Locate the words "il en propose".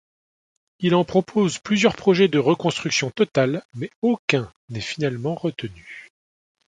0.79-1.59